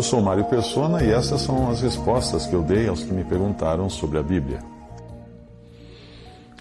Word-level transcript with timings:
Eu 0.00 0.04
sou 0.04 0.22
Mário 0.22 0.46
Persona 0.46 1.04
e 1.04 1.10
essas 1.10 1.42
são 1.42 1.68
as 1.70 1.82
respostas 1.82 2.46
que 2.46 2.54
eu 2.54 2.62
dei 2.62 2.88
aos 2.88 3.02
que 3.02 3.12
me 3.12 3.22
perguntaram 3.22 3.90
sobre 3.90 4.16
a 4.16 4.22
Bíblia. 4.22 4.60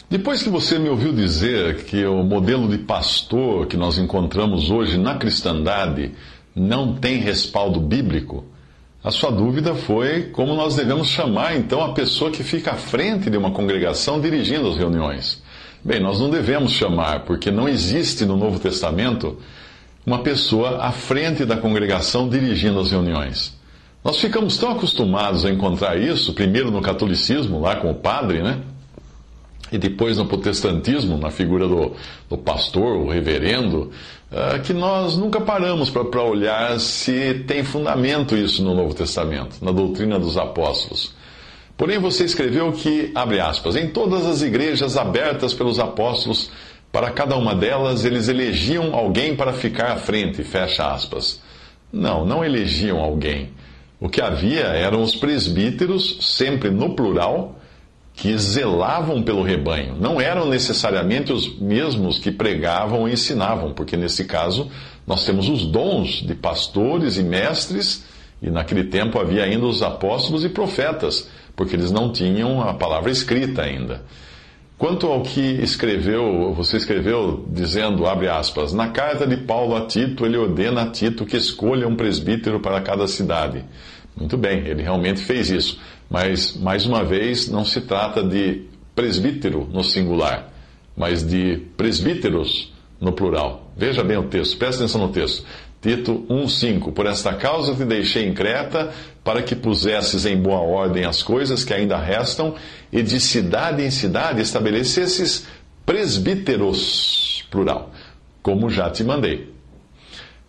Depois 0.09 0.43
que 0.43 0.49
você 0.49 0.77
me 0.77 0.89
ouviu 0.89 1.13
dizer 1.13 1.85
que 1.85 2.05
o 2.05 2.21
modelo 2.21 2.67
de 2.67 2.79
pastor 2.79 3.65
que 3.67 3.77
nós 3.77 3.97
encontramos 3.97 4.69
hoje 4.69 4.97
na 4.97 5.15
cristandade 5.15 6.11
não 6.53 6.95
tem 6.95 7.19
respaldo 7.19 7.79
bíblico, 7.79 8.43
a 9.01 9.09
sua 9.09 9.31
dúvida 9.31 9.73
foi 9.73 10.23
como 10.23 10.53
nós 10.53 10.75
devemos 10.75 11.07
chamar 11.07 11.55
então 11.55 11.81
a 11.81 11.93
pessoa 11.93 12.31
que 12.31 12.43
fica 12.43 12.71
à 12.71 12.75
frente 12.75 13.29
de 13.29 13.37
uma 13.37 13.51
congregação 13.51 14.19
dirigindo 14.19 14.67
as 14.67 14.75
reuniões. 14.75 15.41
Bem, 15.81 16.01
nós 16.01 16.19
não 16.19 16.29
devemos 16.29 16.73
chamar, 16.73 17.23
porque 17.23 17.49
não 17.49 17.69
existe 17.69 18.25
no 18.25 18.35
Novo 18.35 18.59
Testamento 18.59 19.37
uma 20.05 20.19
pessoa 20.19 20.77
à 20.77 20.91
frente 20.91 21.45
da 21.45 21.57
congregação 21.57 22.27
dirigindo 22.27 22.79
as 22.79 22.91
reuniões. 22.91 23.57
Nós 24.03 24.17
ficamos 24.17 24.57
tão 24.57 24.71
acostumados 24.71 25.45
a 25.45 25.49
encontrar 25.49 25.97
isso, 25.97 26.33
primeiro 26.33 26.71
no 26.71 26.81
catolicismo, 26.81 27.59
lá 27.59 27.75
com 27.75 27.91
o 27.91 27.95
padre, 27.95 28.41
né? 28.41 28.59
E 29.71 29.77
depois 29.77 30.17
no 30.17 30.25
protestantismo, 30.25 31.17
na 31.17 31.29
figura 31.29 31.67
do, 31.67 31.93
do 32.27 32.37
pastor, 32.37 32.97
o 32.97 33.09
reverendo, 33.09 33.91
uh, 34.31 34.59
que 34.63 34.73
nós 34.73 35.15
nunca 35.15 35.39
paramos 35.41 35.89
para 35.89 36.23
olhar 36.23 36.79
se 36.79 37.43
tem 37.45 37.63
fundamento 37.63 38.35
isso 38.35 38.63
no 38.63 38.73
Novo 38.73 38.95
Testamento, 38.95 39.57
na 39.61 39.71
doutrina 39.71 40.17
dos 40.17 40.37
apóstolos. 40.37 41.13
Porém, 41.77 41.99
você 41.99 42.25
escreveu 42.25 42.71
que, 42.71 43.11
abre 43.15 43.39
aspas, 43.39 43.75
em 43.75 43.87
todas 43.87 44.25
as 44.25 44.41
igrejas 44.41 44.97
abertas 44.97 45.53
pelos 45.53 45.79
apóstolos, 45.79 46.51
para 46.91 47.11
cada 47.11 47.35
uma 47.35 47.53
delas 47.53 48.05
eles 48.05 48.27
elegiam 48.27 48.95
alguém 48.95 49.35
para 49.35 49.53
ficar 49.53 49.91
à 49.91 49.97
frente, 49.97 50.43
fecha 50.43 50.91
aspas. 50.91 51.39
Não, 51.91 52.25
não 52.25 52.43
elegiam 52.43 52.99
alguém. 52.99 53.51
O 53.99 54.07
que 54.07 54.21
havia 54.21 54.65
eram 54.65 55.01
os 55.01 55.15
presbíteros, 55.15 56.17
sempre 56.21 56.69
no 56.69 56.95
plural, 56.95 57.59
que 58.13 58.37
zelavam 58.37 59.21
pelo 59.23 59.43
rebanho. 59.43 59.95
Não 59.99 60.19
eram 60.19 60.47
necessariamente 60.47 61.31
os 61.31 61.57
mesmos 61.57 62.19
que 62.19 62.31
pregavam 62.31 63.07
e 63.07 63.13
ensinavam, 63.13 63.73
porque 63.73 63.95
nesse 63.95 64.25
caso 64.25 64.69
nós 65.05 65.25
temos 65.25 65.47
os 65.47 65.65
dons 65.65 66.21
de 66.21 66.35
pastores 66.35 67.17
e 67.17 67.23
mestres, 67.23 68.05
e 68.41 68.49
naquele 68.49 68.85
tempo 68.85 69.19
havia 69.19 69.43
ainda 69.43 69.65
os 69.65 69.81
apóstolos 69.81 70.43
e 70.43 70.49
profetas, 70.49 71.29
porque 71.55 71.75
eles 71.75 71.91
não 71.91 72.11
tinham 72.11 72.61
a 72.61 72.73
palavra 72.73 73.11
escrita 73.11 73.61
ainda. 73.61 74.03
Quanto 74.79 75.07
ao 75.07 75.21
que 75.23 75.41
escreveu, 75.41 76.53
você 76.53 76.77
escreveu 76.77 77.45
dizendo, 77.49 78.07
abre 78.07 78.29
aspas, 78.29 78.71
na 78.71 78.87
carta 78.87 79.27
de 79.27 79.35
Paulo 79.35 79.75
a 79.75 79.85
Tito, 79.85 80.25
ele 80.25 80.37
ordena 80.37 80.83
a 80.83 80.89
Tito 80.89 81.25
que 81.25 81.35
escolha 81.35 81.85
um 81.85 81.97
presbítero 81.97 82.61
para 82.61 82.79
cada 82.79 83.05
cidade. 83.05 83.65
Muito 84.15 84.37
bem, 84.37 84.65
ele 84.65 84.81
realmente 84.81 85.19
fez 85.19 85.49
isso. 85.49 85.81
Mas, 86.09 86.55
mais 86.55 86.85
uma 86.85 87.03
vez, 87.03 87.49
não 87.49 87.65
se 87.65 87.81
trata 87.81 88.23
de 88.23 88.67
presbítero 88.95 89.67
no 89.69 89.83
singular, 89.83 90.49
mas 90.95 91.27
de 91.27 91.57
presbíteros 91.75 92.73
no 93.01 93.11
plural. 93.11 93.73
Veja 93.75 94.01
bem 94.01 94.15
o 94.15 94.29
texto, 94.29 94.57
presta 94.57 94.83
atenção 94.83 95.01
no 95.01 95.09
texto. 95.11 95.43
Tito 95.81 96.25
1,5: 96.29 96.91
Por 96.93 97.05
esta 97.05 97.33
causa 97.33 97.73
te 97.73 97.85
deixei 97.85 98.27
em 98.27 98.33
Creta, 98.33 98.91
para 99.23 99.41
que 99.41 99.55
pusesses 99.55 100.25
em 100.25 100.37
boa 100.37 100.59
ordem 100.59 101.05
as 101.05 101.23
coisas 101.23 101.63
que 101.63 101.73
ainda 101.73 101.97
restam, 101.97 102.55
e 102.91 103.01
de 103.01 103.19
cidade 103.19 103.83
em 103.83 103.91
cidade 103.91 104.41
estabelecesses 104.41 105.47
presbíteros, 105.85 107.45
plural, 107.49 107.91
como 108.41 108.69
já 108.69 108.89
te 108.89 109.03
mandei. 109.03 109.49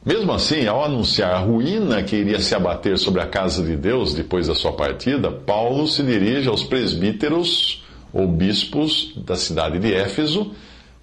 Mesmo 0.05 0.33
assim, 0.33 0.67
ao 0.67 0.83
anunciar 0.83 1.35
a 1.35 1.39
ruína 1.39 2.03
que 2.03 2.17
iria 2.17 2.41
se 2.41 2.55
abater 2.55 2.99
sobre 2.99 3.21
a 3.21 3.27
casa 3.27 3.63
de 3.63 3.77
Deus 3.77 4.15
depois 4.15 4.47
da 4.47 4.55
sua 4.55 4.73
partida, 4.73 5.31
Paulo 5.31 5.87
se 5.87 6.03
dirige 6.03 6.49
aos 6.49 6.65
presbíteros 6.65 7.85
ou 8.13 8.27
bispos 8.27 9.13
da 9.15 9.37
cidade 9.37 9.79
de 9.79 9.93
Éfeso, 9.93 10.53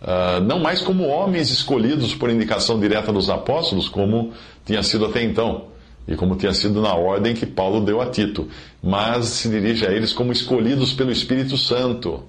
uh, 0.01 0.41
não 0.41 0.59
mais 0.59 0.81
como 0.81 1.07
homens 1.07 1.49
escolhidos 1.49 2.15
por 2.15 2.29
indicação 2.29 2.79
direta 2.79 3.11
dos 3.11 3.29
apóstolos, 3.29 3.87
como 3.89 4.33
tinha 4.65 4.83
sido 4.83 5.05
até 5.05 5.23
então, 5.23 5.65
e 6.07 6.15
como 6.15 6.35
tinha 6.35 6.53
sido 6.53 6.81
na 6.81 6.93
ordem 6.95 7.33
que 7.33 7.45
Paulo 7.45 7.81
deu 7.83 8.01
a 8.01 8.07
Tito, 8.07 8.47
mas 8.81 9.25
se 9.25 9.49
dirige 9.49 9.85
a 9.85 9.91
eles 9.91 10.13
como 10.13 10.31
escolhidos 10.31 10.93
pelo 10.93 11.11
Espírito 11.11 11.57
Santo 11.57 12.23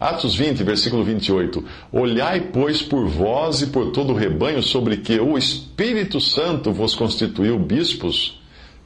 Atos 0.00 0.36
20, 0.36 0.62
versículo 0.62 1.02
28. 1.02 1.64
Olhai, 1.92 2.40
pois, 2.52 2.80
por 2.80 3.08
vós 3.08 3.62
e 3.62 3.66
por 3.66 3.90
todo 3.90 4.12
o 4.12 4.16
rebanho 4.16 4.62
sobre 4.62 4.98
que 4.98 5.18
o 5.18 5.36
Espírito 5.36 6.20
Santo 6.20 6.72
vos 6.72 6.94
constituiu 6.94 7.58
bispos 7.58 8.40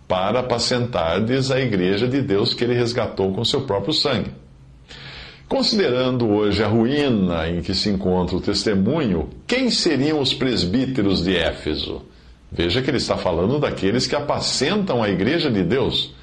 para 0.09 0.41
apacentardes 0.41 1.51
a 1.51 1.61
igreja 1.61 2.09
de 2.09 2.23
Deus 2.23 2.55
que 2.55 2.65
ele 2.65 2.75
resgatou 2.75 3.33
com 3.35 3.45
seu 3.45 3.63
próprio 3.63 3.93
sangue. 3.93 4.31
Considerando 5.53 6.31
hoje 6.31 6.65
a 6.65 6.67
ruína 6.67 7.47
em 7.47 7.61
que 7.61 7.75
se 7.75 7.91
encontra 7.91 8.35
o 8.35 8.41
testemunho, 8.41 9.29
quem 9.47 9.71
seriam 9.71 10.19
os 10.19 10.33
presbíteros 10.33 11.23
de 11.23 11.37
Éfeso? 11.37 12.01
Veja 12.51 12.81
que 12.81 12.89
ele 12.89 12.97
está 12.97 13.19
falando 13.19 13.59
daqueles 13.59 14.07
que 14.07 14.17
apacentam 14.17 15.03
a 15.03 15.11
igreja 15.11 15.51
de 15.51 15.63
Deus, 15.63 16.15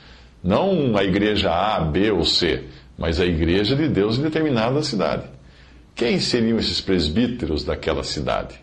não 0.43 0.97
a 0.97 1.03
igreja 1.03 1.51
A, 1.51 1.79
B 1.79 2.09
ou 2.09 2.25
C 2.25 2.63
mas 2.97 3.19
a 3.19 3.25
igreja 3.25 3.75
de 3.75 3.87
Deus 3.87 4.17
em 4.17 4.23
determinada 4.23 4.81
cidade. 4.81 5.27
Quem 5.93 6.19
seriam 6.19 6.57
esses 6.57 6.81
presbíteros 6.81 7.63
daquela 7.63 8.03
cidade? 8.03 8.59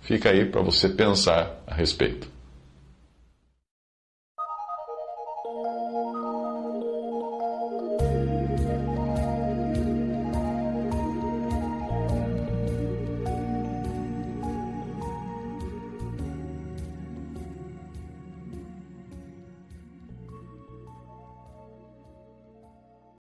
Fica 0.00 0.30
aí 0.30 0.44
para 0.44 0.62
você 0.62 0.88
pensar 0.88 1.60
a 1.66 1.74
respeito. 1.74 2.35